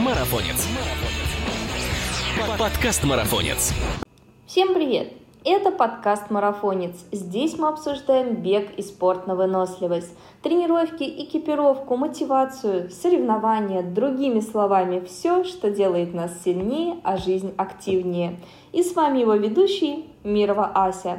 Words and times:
Марафонец. 0.00 0.66
Подкаст 2.58 3.04
Марафонец. 3.04 3.74
Всем 4.46 4.72
привет! 4.72 5.12
Это 5.44 5.70
подкаст 5.70 6.30
«Марафонец». 6.30 6.96
Здесь 7.12 7.58
мы 7.58 7.68
обсуждаем 7.68 8.36
бег 8.36 8.70
и 8.78 8.82
спорт 8.82 9.26
на 9.26 9.34
выносливость, 9.34 10.16
тренировки, 10.42 11.02
экипировку, 11.02 11.98
мотивацию, 11.98 12.90
соревнования, 12.90 13.82
другими 13.82 14.40
словами, 14.40 15.04
все, 15.04 15.44
что 15.44 15.70
делает 15.70 16.14
нас 16.14 16.32
сильнее, 16.44 16.96
а 17.04 17.18
жизнь 17.18 17.52
активнее. 17.58 18.38
И 18.72 18.82
с 18.82 18.96
вами 18.96 19.18
его 19.18 19.34
ведущий 19.34 20.06
Мирова 20.24 20.70
Ася. 20.74 21.18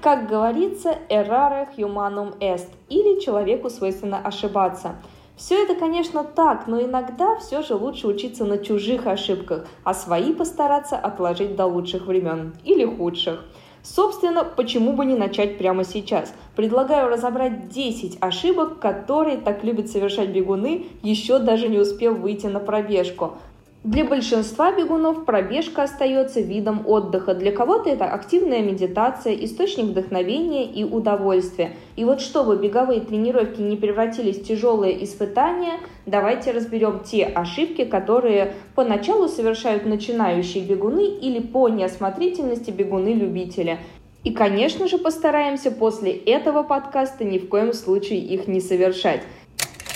Как 0.00 0.28
говорится, 0.28 0.96
errare 1.08 1.66
humanum 1.76 2.38
est, 2.38 2.68
или 2.88 3.18
человеку 3.18 3.68
свойственно 3.68 4.20
ошибаться– 4.20 4.94
все 5.44 5.64
это, 5.64 5.74
конечно, 5.74 6.22
так, 6.22 6.68
но 6.68 6.80
иногда 6.80 7.34
все 7.34 7.62
же 7.62 7.74
лучше 7.74 8.06
учиться 8.06 8.44
на 8.44 8.58
чужих 8.58 9.08
ошибках, 9.08 9.66
а 9.82 9.92
свои 9.92 10.32
постараться 10.32 10.96
отложить 10.96 11.56
до 11.56 11.66
лучших 11.66 12.06
времен 12.06 12.54
или 12.62 12.84
худших. 12.84 13.44
Собственно, 13.82 14.44
почему 14.44 14.92
бы 14.92 15.04
не 15.04 15.16
начать 15.16 15.58
прямо 15.58 15.82
сейчас? 15.82 16.32
Предлагаю 16.54 17.08
разобрать 17.08 17.70
10 17.70 18.18
ошибок, 18.20 18.78
которые 18.78 19.36
так 19.36 19.64
любят 19.64 19.90
совершать 19.90 20.28
бегуны, 20.28 20.86
еще 21.02 21.40
даже 21.40 21.66
не 21.66 21.80
успев 21.80 22.18
выйти 22.18 22.46
на 22.46 22.60
пробежку. 22.60 23.38
Для 23.84 24.04
большинства 24.04 24.70
бегунов 24.70 25.24
пробежка 25.24 25.82
остается 25.82 26.40
видом 26.40 26.86
отдыха. 26.86 27.34
Для 27.34 27.50
кого-то 27.50 27.90
это 27.90 28.04
активная 28.04 28.62
медитация, 28.62 29.34
источник 29.34 29.86
вдохновения 29.86 30.66
и 30.66 30.84
удовольствия. 30.84 31.72
И 31.96 32.04
вот 32.04 32.20
чтобы 32.20 32.56
беговые 32.56 33.00
тренировки 33.00 33.60
не 33.60 33.76
превратились 33.76 34.38
в 34.38 34.46
тяжелые 34.46 35.02
испытания, 35.02 35.80
давайте 36.06 36.52
разберем 36.52 37.00
те 37.00 37.24
ошибки, 37.24 37.84
которые 37.84 38.54
поначалу 38.76 39.26
совершают 39.26 39.84
начинающие 39.84 40.62
бегуны 40.62 41.04
или 41.04 41.40
по 41.40 41.68
неосмотрительности 41.68 42.70
бегуны-любители. 42.70 43.78
И, 44.22 44.30
конечно 44.30 44.86
же, 44.86 44.98
постараемся 44.98 45.72
после 45.72 46.12
этого 46.12 46.62
подкаста 46.62 47.24
ни 47.24 47.38
в 47.38 47.48
коем 47.48 47.72
случае 47.72 48.20
их 48.20 48.46
не 48.46 48.60
совершать. 48.60 49.22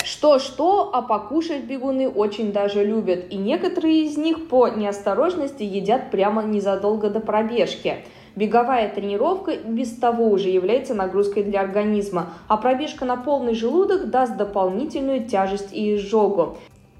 Что-что, 0.09 0.91
а 0.93 1.01
покушать 1.01 1.65
бегуны 1.65 2.07
очень 2.07 2.53
даже 2.53 2.81
любят, 2.81 3.25
и 3.29 3.35
некоторые 3.35 4.05
из 4.05 4.15
них 4.15 4.47
по 4.47 4.69
неосторожности 4.69 5.63
едят 5.63 6.11
прямо 6.11 6.43
незадолго 6.43 7.09
до 7.09 7.19
пробежки. 7.19 8.05
Беговая 8.33 8.87
тренировка 8.87 9.57
без 9.57 9.97
того 9.97 10.29
уже 10.29 10.47
является 10.47 10.93
нагрузкой 10.93 11.43
для 11.43 11.59
организма, 11.59 12.29
а 12.47 12.55
пробежка 12.55 13.03
на 13.03 13.17
полный 13.17 13.53
желудок 13.53 14.09
даст 14.09 14.37
дополнительную 14.37 15.27
тяжесть 15.27 15.73
и 15.73 15.95
изжогу. 15.95 16.57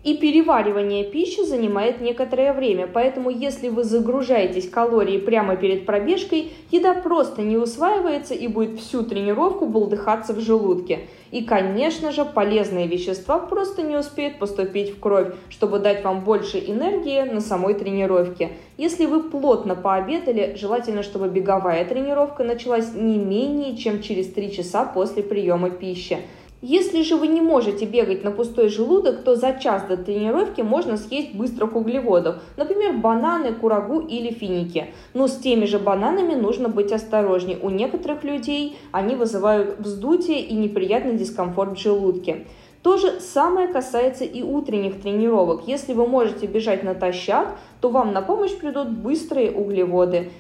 И 0.08 0.14
переваривание 0.14 1.04
пищи 1.04 1.44
занимает 1.44 2.00
некоторое 2.00 2.54
время, 2.54 2.88
поэтому 2.88 3.30
если 3.30 3.68
вы 3.68 3.84
загружаетесь 3.84 4.70
калории 4.70 5.18
прямо 5.18 5.58
перед 5.58 5.86
пробежкой, 5.86 6.54
еда 6.72 6.94
просто 6.94 7.42
не 7.42 7.58
усваивается 7.58 8.34
и 8.34 8.48
будет 8.48 8.80
всю 8.80 9.04
тренировку 9.04 9.66
булдыхаться 9.66 10.32
в 10.32 10.40
желудке. 10.40 11.00
И, 11.32 11.44
конечно 11.44 12.14
же, 12.14 12.24
полезные 12.24 12.88
вещества 12.88 13.38
просто 13.38 13.82
не 13.82 13.98
успеют 13.98 14.40
поступить 14.40 14.96
в 14.96 15.00
кровь, 15.02 15.34
чтобы 15.50 15.80
дать 15.80 16.06
вам 16.06 16.24
больше 16.24 16.58
энергии 16.58 17.24
на 17.24 17.42
самой 17.42 17.74
тренировке. 17.74 18.52
Если 18.78 19.06
вы 19.08 19.24
плотно 19.24 19.76
пообедали, 19.76 20.56
желательно, 20.58 21.04
чтобы 21.04 21.28
беговая 21.28 21.84
тренировка 21.84 22.46
началась 22.46 22.94
не 22.94 23.18
менее 23.18 23.76
чем 23.76 24.02
через 24.02 24.32
3 24.32 24.56
часа 24.56 24.86
после 24.86 25.22
приема 25.22 25.70
пищи. 25.70 26.20
Если 26.62 27.04
же 27.04 27.18
вы 27.18 27.28
не 27.28 27.40
можете 27.40 27.86
бегать 27.86 28.24
на 28.24 28.32
пустой 28.32 28.70
желудок, 28.70 29.24
то 29.24 29.36
за 29.36 29.54
час 29.54 29.84
до 29.88 29.96
тренировки 29.96 30.62
можно 30.62 30.98
съесть 30.98 31.36
быстрых 31.36 31.76
углеводов, 31.76 32.38
например, 32.58 32.98
бананы, 32.98 33.54
курагу 33.54 34.00
или 34.00 34.32
финики. 34.32 34.88
Но 35.14 35.28
с 35.28 35.38
теми 35.38 35.66
же 35.66 35.78
бананами 35.78 36.34
нужно 36.34 36.68
быть 36.68 36.92
осторожнее. 36.92 37.60
У 37.62 37.70
некоторых 37.70 38.24
людей 38.24 38.76
они 38.92 39.14
вызывают 39.14 39.78
вздутие 39.78 40.42
и 40.42 40.56
неприятный 40.56 41.16
дискомфорт 41.16 41.78
в 41.78 41.82
желудке. 41.82 42.48
То 42.82 42.98
же 42.98 43.20
самое 43.20 43.68
касается 43.68 44.24
и 44.24 44.42
утренних 44.42 45.00
тренировок. 45.00 45.68
Если 45.68 45.94
вы 45.94 46.08
можете 46.08 46.48
бежать 46.48 46.84
натощак, 46.84 47.56
то 47.82 47.90
вам 47.90 48.14
на 48.14 48.24
помощь 48.24 48.56
придут 48.56 48.90
быстрые 48.90 49.52
углеводы. 49.52 50.32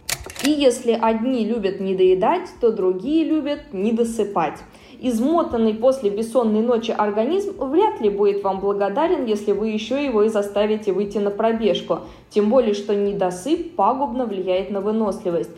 И 0.44 0.50
если 0.50 0.97
одни 1.00 1.45
любят 1.45 1.79
недоедать, 1.79 2.50
то 2.59 2.72
другие 2.72 3.23
любят 3.23 3.72
недосыпать 3.72 4.59
измотанный 4.99 5.73
после 5.73 6.09
бессонной 6.09 6.61
ночи 6.61 6.91
организм 6.91 7.53
вряд 7.57 8.01
ли 8.01 8.09
будет 8.09 8.43
вам 8.43 8.59
благодарен, 8.59 9.25
если 9.25 9.51
вы 9.51 9.69
еще 9.69 10.03
его 10.03 10.23
и 10.23 10.29
заставите 10.29 10.91
выйти 10.91 11.17
на 11.17 11.31
пробежку. 11.31 11.99
Тем 12.29 12.49
более, 12.49 12.73
что 12.73 12.95
недосып 12.95 13.75
пагубно 13.75 14.25
влияет 14.25 14.71
на 14.71 14.81
выносливость. 14.81 15.51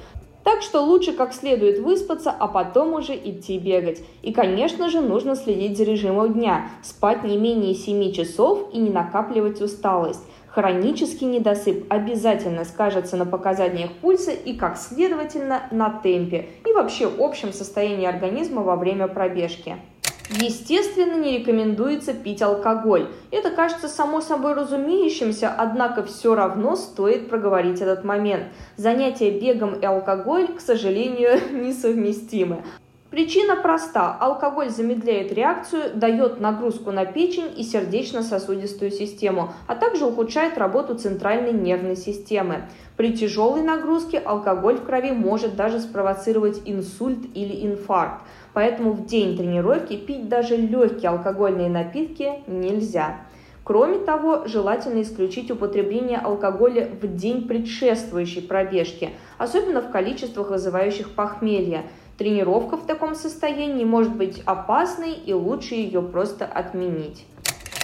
Так 0.43 0.61
что 0.61 0.81
лучше 0.81 1.13
как 1.13 1.33
следует 1.33 1.79
выспаться, 1.79 2.31
а 2.31 2.47
потом 2.47 2.93
уже 2.93 3.13
идти 3.13 3.59
бегать. 3.59 4.01
И, 4.23 4.33
конечно 4.33 4.89
же, 4.89 5.01
нужно 5.01 5.35
следить 5.35 5.77
за 5.77 5.83
режимом 5.83 6.33
дня, 6.33 6.69
спать 6.81 7.23
не 7.23 7.37
менее 7.37 7.75
7 7.75 8.11
часов 8.13 8.69
и 8.73 8.79
не 8.79 8.89
накапливать 8.89 9.61
усталость. 9.61 10.23
Хронический 10.51 11.25
недосып 11.25 11.85
обязательно 11.89 12.65
скажется 12.65 13.17
на 13.17 13.25
показаниях 13.25 13.91
пульса 14.01 14.31
и, 14.31 14.57
как 14.57 14.77
следовательно, 14.77 15.63
на 15.71 15.89
темпе 15.89 16.49
и 16.65 16.73
вообще 16.73 17.09
общем 17.19 17.53
состоянии 17.53 18.07
организма 18.07 18.63
во 18.63 18.75
время 18.75 19.07
пробежки. 19.07 19.77
Естественно, 20.31 21.15
не 21.15 21.39
рекомендуется 21.39 22.13
пить 22.13 22.41
алкоголь. 22.41 23.07
Это 23.31 23.49
кажется 23.49 23.87
само 23.87 24.21
собой 24.21 24.53
разумеющимся, 24.53 25.51
однако 25.55 26.03
все 26.03 26.35
равно 26.35 26.75
стоит 26.75 27.29
проговорить 27.29 27.81
этот 27.81 28.03
момент. 28.03 28.45
Занятия 28.75 29.31
бегом 29.31 29.73
и 29.73 29.85
алкоголь, 29.85 30.47
к 30.47 30.61
сожалению, 30.61 31.39
несовместимы. 31.51 32.63
Причина 33.09 33.55
проста. 33.55 34.15
Алкоголь 34.19 34.69
замедляет 34.69 35.31
реакцию, 35.31 35.95
дает 35.95 36.39
нагрузку 36.39 36.91
на 36.91 37.05
печень 37.05 37.51
и 37.57 37.63
сердечно-сосудистую 37.63 38.91
систему, 38.91 39.51
а 39.65 39.73
также 39.73 40.05
ухудшает 40.05 40.59
работу 40.59 40.93
центральной 40.93 41.51
нервной 41.51 41.95
системы. 41.95 42.65
При 42.97 43.17
тяжелой 43.17 43.63
нагрузке 43.63 44.19
алкоголь 44.19 44.77
в 44.77 44.85
крови 44.85 45.11
может 45.11 45.55
даже 45.55 45.79
спровоцировать 45.79 46.61
инсульт 46.65 47.25
или 47.33 47.65
инфаркт. 47.65 48.21
Поэтому 48.53 48.91
в 48.91 49.07
день 49.07 49.35
тренировки 49.35 49.97
пить 49.97 50.29
даже 50.29 50.55
легкие 50.55 51.09
алкогольные 51.09 51.69
напитки 51.69 52.43
нельзя. 52.45 53.21
Кроме 53.63 53.99
того, 53.99 54.47
желательно 54.47 55.01
исключить 55.01 55.49
употребление 55.51 56.17
алкоголя 56.17 56.89
в 57.01 57.15
день 57.15 57.47
предшествующей 57.47 58.41
пробежки, 58.41 59.11
особенно 59.39 59.81
в 59.81 59.91
количествах, 59.91 60.49
вызывающих 60.49 61.11
похмелье. 61.11 61.83
Тренировка 62.19 62.75
в 62.75 62.85
таком 62.85 63.15
состоянии 63.15 63.85
может 63.85 64.13
быть 64.13 64.41
опасной 64.45 65.13
и 65.13 65.31
лучше 65.31 65.75
ее 65.75 66.01
просто 66.01 66.43
отменить. 66.43 67.25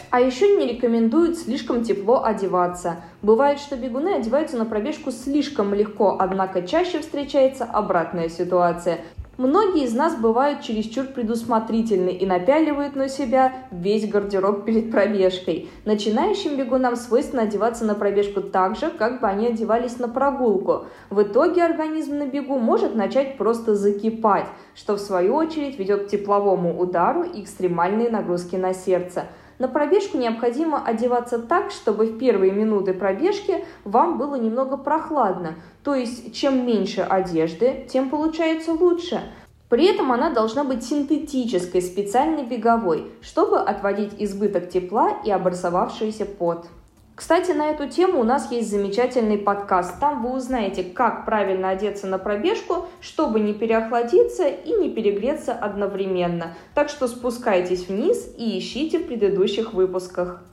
А 0.09 0.19
еще 0.19 0.57
не 0.57 0.67
рекомендуют 0.67 1.37
слишком 1.37 1.85
тепло 1.85 2.21
одеваться. 2.21 2.97
Бывает, 3.21 3.59
что 3.59 3.77
бегуны 3.77 4.09
одеваются 4.09 4.57
на 4.57 4.65
пробежку 4.65 5.11
слишком 5.11 5.73
легко, 5.73 6.17
однако 6.19 6.63
чаще 6.63 6.99
встречается 6.99 7.63
обратная 7.63 8.27
ситуация. 8.27 8.99
Многие 9.37 9.83
из 9.83 9.93
нас 9.93 10.15
бывают 10.15 10.61
чересчур 10.61 11.07
предусмотрительны 11.07 12.09
и 12.09 12.25
напяливают 12.25 12.95
на 12.95 13.09
себя 13.09 13.53
весь 13.69 14.07
гардероб 14.07 14.63
перед 14.63 14.91
пробежкой. 14.91 15.69
Начинающим 15.83 16.55
бегунам 16.55 16.95
свойственно 16.95 17.41
одеваться 17.41 17.83
на 17.83 17.95
пробежку 17.95 18.39
так 18.39 18.77
же, 18.77 18.89
как 18.89 19.19
бы 19.19 19.27
они 19.27 19.47
одевались 19.47 19.99
на 19.99 20.07
прогулку. 20.07 20.85
В 21.09 21.21
итоге 21.21 21.65
организм 21.65 22.17
на 22.17 22.27
бегу 22.27 22.59
может 22.59 22.95
начать 22.95 23.37
просто 23.37 23.75
закипать, 23.75 24.47
что 24.73 24.95
в 24.95 25.01
свою 25.01 25.35
очередь 25.35 25.77
ведет 25.77 26.05
к 26.05 26.07
тепловому 26.07 26.79
удару 26.79 27.23
и 27.23 27.43
экстремальной 27.43 28.09
нагрузке 28.09 28.57
на 28.57 28.73
сердце– 28.73 29.25
на 29.57 29.67
пробежку 29.67 30.17
необходимо 30.17 30.83
одеваться 30.83 31.39
так, 31.39 31.71
чтобы 31.71 32.05
в 32.05 32.17
первые 32.17 32.51
минуты 32.51 32.93
пробежки 32.93 33.65
вам 33.83 34.17
было 34.17 34.35
немного 34.35 34.77
прохладно. 34.77 35.55
То 35.83 35.95
есть, 35.95 36.35
чем 36.35 36.65
меньше 36.65 37.01
одежды, 37.01 37.85
тем 37.89 38.09
получается 38.09 38.73
лучше. 38.73 39.21
При 39.69 39.85
этом 39.85 40.11
она 40.11 40.29
должна 40.29 40.63
быть 40.63 40.83
синтетической, 40.83 41.81
специальной 41.81 42.43
беговой, 42.43 43.11
чтобы 43.21 43.59
отводить 43.59 44.13
избыток 44.19 44.69
тепла 44.69 45.17
и 45.23 45.31
образовавшийся 45.31 46.25
пот. 46.25 46.67
Кстати, 47.15 47.51
на 47.51 47.69
эту 47.69 47.87
тему 47.87 48.19
у 48.19 48.23
нас 48.25 48.51
есть 48.51 48.69
замечательный 48.69 49.37
подкаст. 49.37 50.01
Там 50.01 50.21
вы 50.21 50.35
узнаете, 50.35 50.83
как 50.83 51.25
правильно 51.25 51.69
одеться 51.69 52.07
на 52.07 52.17
пробежку, 52.17 52.87
чтобы 52.99 53.39
не 53.39 53.53
переохладиться 53.53 54.45
и 54.49 54.73
не 54.73 54.89
перегреться 54.89 55.53
одновременно. 55.53 56.55
Так 56.73 56.89
что 56.89 57.07
спускайтесь 57.07 57.87
вниз 57.87 58.35
и 58.37 58.59
ищите 58.59 58.99
в 58.99 59.07
предыдущих 59.07 59.73
выпусках. 59.73 60.43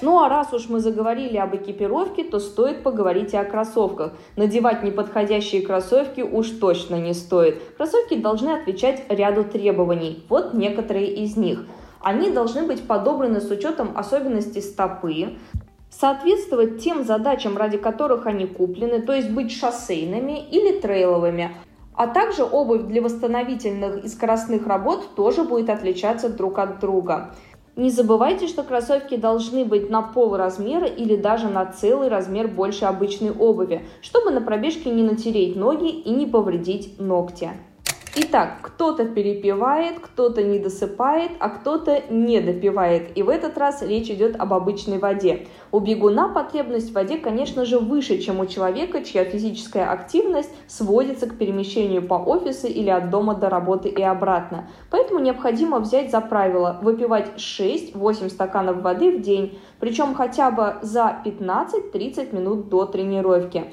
Ну 0.00 0.20
а 0.20 0.28
раз 0.28 0.52
уж 0.52 0.68
мы 0.68 0.78
заговорили 0.78 1.38
об 1.38 1.56
экипировке, 1.56 2.22
то 2.22 2.38
стоит 2.38 2.84
поговорить 2.84 3.32
и 3.32 3.36
о 3.36 3.44
кроссовках. 3.44 4.12
Надевать 4.36 4.84
неподходящие 4.84 5.62
кроссовки 5.62 6.20
уж 6.20 6.50
точно 6.50 7.00
не 7.00 7.14
стоит. 7.14 7.60
Кроссовки 7.76 8.14
должны 8.14 8.50
отвечать 8.50 9.04
ряду 9.08 9.42
требований. 9.42 10.24
Вот 10.28 10.54
некоторые 10.54 11.12
из 11.14 11.36
них– 11.36 11.64
Они 12.02 12.30
должны 12.30 12.66
быть 12.66 12.86
подобраны 12.86 13.40
с 13.40 13.48
учетом 13.48 13.92
особенностей 13.96 14.60
стопы, 14.60 15.36
соответствовать 16.02 16.82
тем 16.82 17.04
задачам, 17.04 17.56
ради 17.56 17.78
которых 17.78 18.26
они 18.26 18.44
куплены, 18.44 19.00
то 19.02 19.12
есть 19.12 19.30
быть 19.30 19.52
шоссейными 19.52 20.44
или 20.50 20.80
трейловыми. 20.80 21.52
А 21.94 22.08
также 22.08 22.42
обувь 22.42 22.82
для 22.88 23.00
восстановительных 23.00 24.04
и 24.04 24.08
скоростных 24.08 24.66
работ 24.66 25.14
тоже 25.14 25.44
будет 25.44 25.70
отличаться 25.70 26.28
друг 26.28 26.58
от 26.58 26.80
друга. 26.80 27.36
Не 27.76 27.88
забывайте, 27.88 28.48
что 28.48 28.64
кроссовки 28.64 29.16
должны 29.16 29.64
быть 29.64 29.90
на 29.90 30.02
пол 30.02 30.36
размера 30.36 30.88
или 30.88 31.14
даже 31.14 31.48
на 31.48 31.66
целый 31.66 32.08
размер 32.08 32.48
больше 32.48 32.84
обычной 32.86 33.30
обуви, 33.30 33.86
чтобы 34.00 34.32
на 34.32 34.40
пробежке 34.40 34.90
не 34.90 35.04
натереть 35.04 35.54
ноги 35.54 35.88
и 35.88 36.10
не 36.10 36.26
повредить 36.26 36.98
ногти. 36.98 37.50
Итак, 38.14 38.58
кто-то 38.60 39.06
перепивает, 39.06 39.98
кто-то 39.98 40.42
не 40.42 40.58
досыпает, 40.58 41.30
а 41.40 41.48
кто-то 41.48 42.02
не 42.10 42.40
допивает. 42.42 43.16
И 43.16 43.22
в 43.22 43.30
этот 43.30 43.56
раз 43.56 43.80
речь 43.80 44.10
идет 44.10 44.38
об 44.38 44.52
обычной 44.52 44.98
воде. 44.98 45.46
У 45.70 45.80
бегуна 45.80 46.28
потребность 46.28 46.90
в 46.90 46.92
воде, 46.92 47.16
конечно 47.16 47.64
же, 47.64 47.78
выше, 47.78 48.18
чем 48.18 48.40
у 48.40 48.44
человека, 48.44 49.02
чья 49.02 49.24
физическая 49.24 49.90
активность 49.90 50.50
сводится 50.66 51.26
к 51.26 51.38
перемещению 51.38 52.06
по 52.06 52.16
офису 52.16 52.66
или 52.66 52.90
от 52.90 53.08
дома 53.08 53.34
до 53.34 53.48
работы 53.48 53.88
и 53.88 54.02
обратно. 54.02 54.68
Поэтому 54.90 55.18
необходимо 55.18 55.78
взять 55.78 56.10
за 56.10 56.20
правило 56.20 56.80
выпивать 56.82 57.30
6-8 57.38 58.28
стаканов 58.28 58.82
воды 58.82 59.16
в 59.16 59.22
день, 59.22 59.58
причем 59.80 60.14
хотя 60.14 60.50
бы 60.50 60.74
за 60.82 61.16
15-30 61.24 62.36
минут 62.36 62.68
до 62.68 62.84
тренировки. 62.84 63.72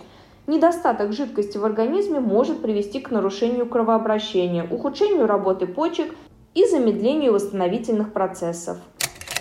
Недостаток 0.49 1.13
жидкости 1.13 1.59
в 1.59 1.65
организме 1.65 2.19
может 2.19 2.63
привести 2.63 2.99
к 2.99 3.11
нарушению 3.11 3.69
кровообращения, 3.69 4.63
ухудшению 4.67 5.27
работы 5.27 5.67
почек 5.67 6.11
и 6.55 6.65
замедлению 6.65 7.33
восстановительных 7.33 8.13
процессов. 8.13 8.79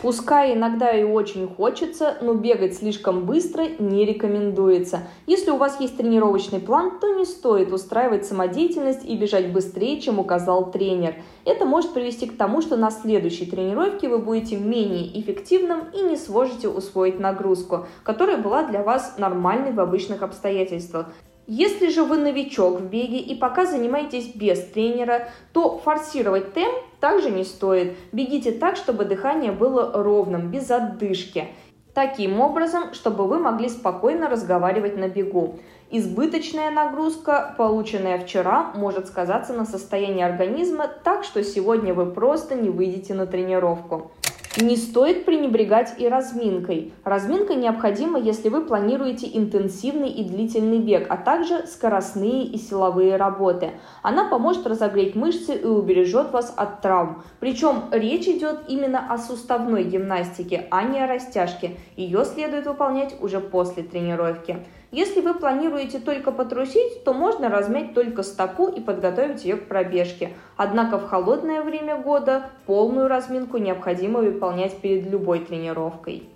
Пускай 0.00 0.54
иногда 0.54 0.92
и 0.92 1.02
очень 1.02 1.48
хочется, 1.48 2.18
но 2.20 2.34
бегать 2.34 2.76
слишком 2.76 3.26
быстро 3.26 3.64
не 3.80 4.04
рекомендуется. 4.04 5.00
Если 5.26 5.50
у 5.50 5.56
вас 5.56 5.80
есть 5.80 5.96
тренировочный 5.96 6.60
план, 6.60 7.00
то 7.00 7.18
не 7.18 7.24
стоит 7.24 7.72
устраивать 7.72 8.24
самодеятельность 8.24 9.04
и 9.04 9.16
бежать 9.16 9.52
быстрее, 9.52 10.00
чем 10.00 10.20
указал 10.20 10.70
тренер. 10.70 11.16
Это 11.44 11.64
может 11.64 11.94
привести 11.94 12.26
к 12.26 12.36
тому, 12.36 12.62
что 12.62 12.76
на 12.76 12.92
следующей 12.92 13.46
тренировке 13.46 14.08
вы 14.08 14.18
будете 14.18 14.56
менее 14.56 15.20
эффективным 15.20 15.88
и 15.92 16.02
не 16.02 16.16
сможете 16.16 16.68
усвоить 16.68 17.18
нагрузку, 17.18 17.86
которая 18.04 18.36
была 18.36 18.62
для 18.62 18.84
вас 18.84 19.16
нормальной 19.18 19.72
в 19.72 19.80
обычных 19.80 20.22
обстоятельствах. 20.22 21.08
Если 21.50 21.88
же 21.88 22.04
вы 22.04 22.18
новичок 22.18 22.78
в 22.78 22.84
беге 22.90 23.20
и 23.20 23.34
пока 23.34 23.64
занимаетесь 23.64 24.34
без 24.34 24.62
тренера, 24.66 25.30
то 25.54 25.78
форсировать 25.78 26.52
темп 26.52 26.74
также 27.00 27.30
не 27.30 27.42
стоит. 27.42 27.96
Бегите 28.12 28.52
так, 28.52 28.76
чтобы 28.76 29.06
дыхание 29.06 29.50
было 29.50 29.90
ровным, 29.94 30.50
без 30.50 30.70
отдышки. 30.70 31.46
Таким 31.94 32.38
образом, 32.42 32.92
чтобы 32.92 33.26
вы 33.26 33.38
могли 33.38 33.70
спокойно 33.70 34.28
разговаривать 34.28 34.98
на 34.98 35.08
бегу. 35.08 35.58
Избыточная 35.90 36.70
нагрузка, 36.70 37.54
полученная 37.56 38.18
вчера, 38.18 38.72
может 38.74 39.06
сказаться 39.06 39.54
на 39.54 39.64
состоянии 39.64 40.22
организма 40.22 40.86
так, 41.02 41.24
что 41.24 41.42
сегодня 41.42 41.94
вы 41.94 42.12
просто 42.12 42.56
не 42.56 42.68
выйдете 42.68 43.14
на 43.14 43.26
тренировку. 43.26 44.10
Не 44.56 44.76
стоит 44.76 45.24
пренебрегать 45.24 45.94
и 45.98 46.08
разминкой. 46.08 46.92
Разминка 47.04 47.54
необходима, 47.54 48.18
если 48.18 48.48
вы 48.48 48.64
планируете 48.64 49.28
интенсивный 49.32 50.08
и 50.08 50.24
длительный 50.24 50.78
бег, 50.78 51.06
а 51.10 51.16
также 51.16 51.66
скоростные 51.66 52.44
и 52.44 52.56
силовые 52.56 53.16
работы. 53.16 53.72
Она 54.02 54.24
поможет 54.24 54.66
разогреть 54.66 55.14
мышцы 55.14 55.54
и 55.54 55.64
убережет 55.64 56.32
вас 56.32 56.52
от 56.56 56.80
травм. 56.80 57.22
Причем 57.40 57.84
речь 57.92 58.26
идет 58.26 58.62
именно 58.68 59.12
о 59.12 59.18
суставной 59.18 59.84
гимнастике, 59.84 60.66
а 60.70 60.82
не 60.82 60.98
о 60.98 61.06
растяжке. 61.06 61.76
Ее 61.96 62.24
следует 62.24 62.66
выполнять 62.66 63.14
уже 63.20 63.40
после 63.40 63.82
тренировки. 63.82 64.64
Если 64.90 65.20
вы 65.20 65.34
планируете 65.34 65.98
только 65.98 66.32
потрусить, 66.32 67.04
то 67.04 67.12
можно 67.12 67.50
размять 67.50 67.92
только 67.92 68.22
стопу 68.22 68.68
и 68.68 68.80
подготовить 68.80 69.44
ее 69.44 69.56
к 69.56 69.68
пробежке. 69.68 70.32
Однако 70.56 70.98
в 70.98 71.06
холодное 71.06 71.62
время 71.62 71.96
года 71.98 72.46
полную 72.64 73.06
разминку 73.06 73.58
необходимо 73.58 74.20
выполнять 74.20 74.78
перед 74.78 75.10
любой 75.10 75.40
тренировкой. 75.40 76.30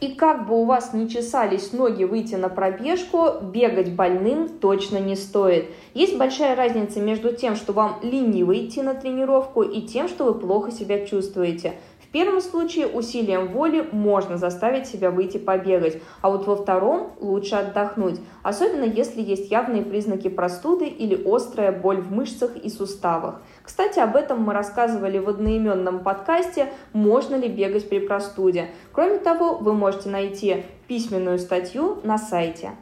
И 0.00 0.14
как 0.14 0.48
бы 0.48 0.60
у 0.60 0.64
вас 0.64 0.92
не 0.92 1.08
чесались 1.08 1.72
ноги 1.72 2.02
выйти 2.02 2.34
на 2.34 2.48
пробежку, 2.48 3.40
бегать 3.40 3.92
больным 3.92 4.48
точно 4.48 4.98
не 4.98 5.14
стоит. 5.14 5.66
Есть 5.94 6.18
большая 6.18 6.56
разница 6.56 7.00
между 7.00 7.32
тем, 7.32 7.54
что 7.54 7.72
вам 7.72 8.00
лениво 8.02 8.52
идти 8.52 8.82
на 8.82 8.94
тренировку 8.94 9.62
и 9.62 9.80
тем, 9.82 10.08
что 10.08 10.24
вы 10.24 10.34
плохо 10.34 10.72
себя 10.72 11.06
чувствуете– 11.06 11.74
первом 12.12 12.40
случае 12.40 12.86
усилием 12.86 13.48
воли 13.48 13.88
можно 13.90 14.36
заставить 14.36 14.86
себя 14.86 15.10
выйти 15.10 15.38
побегать, 15.38 16.00
а 16.20 16.30
вот 16.30 16.46
во 16.46 16.56
втором 16.56 17.12
лучше 17.20 17.56
отдохнуть, 17.56 18.20
особенно 18.42 18.84
если 18.84 19.22
есть 19.22 19.50
явные 19.50 19.82
признаки 19.82 20.28
простуды 20.28 20.86
или 20.86 21.20
острая 21.26 21.72
боль 21.72 22.00
в 22.00 22.12
мышцах 22.12 22.56
и 22.56 22.68
суставах. 22.68 23.40
Кстати, 23.62 23.98
об 23.98 24.14
этом 24.14 24.42
мы 24.42 24.52
рассказывали 24.52 25.18
в 25.18 25.28
одноименном 25.28 26.00
подкасте 26.00 26.68
«Можно 26.92 27.36
ли 27.36 27.48
бегать 27.48 27.88
при 27.88 27.98
простуде?». 27.98 28.68
Кроме 28.92 29.18
того, 29.18 29.54
вы 29.54 29.72
можете 29.72 30.10
найти 30.10 30.64
письменную 30.86 31.38
статью 31.38 31.98
на 32.04 32.18
сайте. 32.18 32.72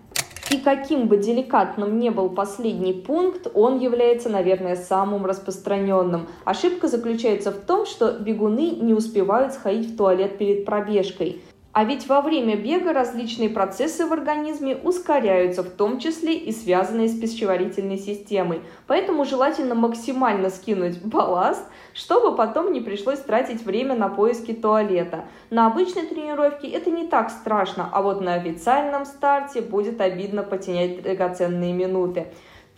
И 0.51 0.59
каким 0.59 1.07
бы 1.07 1.17
деликатным 1.17 2.01
ни 2.01 2.09
был 2.09 2.29
последний 2.29 2.93
пункт, 2.93 3.47
он 3.55 3.79
является, 3.79 4.29
наверное, 4.29 4.75
самым 4.75 5.25
распространенным. 5.25 6.27
Ошибка 6.45 6.89
заключается 6.89 7.53
в 7.53 7.61
том, 7.61 7.87
что 7.87 8.19
бегуны 8.19 8.71
не 8.71 8.93
успевают 8.93 9.55
сходить 9.55 9.93
в 9.93 9.97
туалет 9.97 10.39
перед 10.39 10.65
пробежкой. 10.65 11.41
А 11.73 11.85
ведь 11.85 12.09
во 12.09 12.21
время 12.21 12.57
бега 12.57 12.93
различные 12.93 13.49
процессы 13.49 14.05
в 14.05 14.13
организме 14.13 14.75
ускоряются, 14.75 15.63
в 15.63 15.71
том 15.71 16.01
числе 16.01 16.37
и 16.37 16.51
связанные 16.51 17.07
с 17.07 17.17
пищеварительной 17.17 17.97
системой. 17.97 18.63
Поэтому 18.89 19.25
желательно 19.25 19.77
максимально 19.77 20.51
скинуть 20.51 21.01
балласт, 21.01 21.65
чтобы 21.95 22.35
потом 22.35 22.73
не 22.73 22.81
пришлось 22.81 23.21
тратить 23.21 23.65
время 23.65 23.95
на 23.95 24.09
поиски 24.09 24.53
туалета. 24.53 25.27
На 25.51 25.69
обычной 25.69 26.07
тренировке 26.07 26.67
это 26.69 26.91
не 26.91 27.07
так 27.07 27.31
страшно, 27.31 27.89
а 27.93 28.03
вот 28.03 28.21
на 28.21 28.35
официальном 28.35 29.05
старте 29.05 29.61
будет 29.61 30.01
обидно 30.01 30.43
потерять 30.43 31.03
драгоценные 31.03 31.73
минуты. 31.73 32.27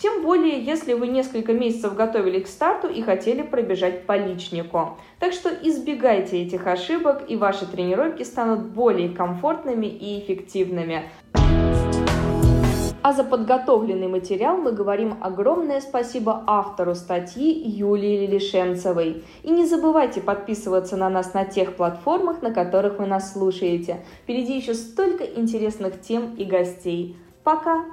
Тем 0.02 0.22
более, 0.24 0.60
если 0.60 0.94
вы 0.94 1.06
несколько 1.06 1.52
месяцев 1.52 1.94
готовились 1.94 2.46
к 2.46 2.48
старту 2.48 2.88
и 2.88 3.02
хотели 3.02 3.42
пробежать 3.42 4.04
по 4.04 4.16
личнику. 4.16 4.98
Так 5.20 5.32
что 5.32 5.48
избегайте 5.48 6.42
этих 6.42 6.66
ошибок, 6.66 7.22
и 7.28 7.36
ваши 7.36 7.66
тренировки 7.66 8.24
станут 8.24 8.62
более 8.62 9.10
комфортными 9.10 9.86
и 9.86 10.18
эффективными. 10.18 11.04
А 13.04 13.12
за 13.12 13.22
подготовленный 13.22 14.08
материал 14.08 14.56
мы 14.56 14.72
говорим 14.72 15.18
огромное 15.20 15.80
спасибо 15.80 16.42
автору 16.48 16.96
статьи 16.96 17.52
Юлии 17.52 18.26
Лишенцевой. 18.26 19.22
И 19.44 19.50
не 19.52 19.66
забывайте 19.66 20.20
подписываться 20.20 20.96
на 20.96 21.10
нас 21.10 21.32
на 21.32 21.44
тех 21.44 21.76
платформах, 21.76 22.42
на 22.42 22.52
которых 22.52 22.98
вы 22.98 23.06
нас 23.06 23.32
слушаете. 23.34 24.04
Впереди 24.24 24.56
еще 24.56 24.74
столько 24.74 25.22
интересных 25.22 26.00
тем 26.00 26.34
и 26.34 26.44
гостей. 26.44 27.16
Пока! 27.44 27.84